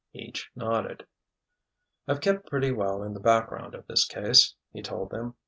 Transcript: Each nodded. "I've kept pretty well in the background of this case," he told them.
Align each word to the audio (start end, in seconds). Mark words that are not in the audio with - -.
Each 0.13 0.49
nodded. 0.55 1.05
"I've 2.07 2.21
kept 2.21 2.47
pretty 2.49 2.71
well 2.71 3.03
in 3.03 3.13
the 3.13 3.19
background 3.19 3.75
of 3.75 3.85
this 3.85 4.03
case," 4.07 4.55
he 4.73 4.81
told 4.81 5.11
them. 5.11 5.35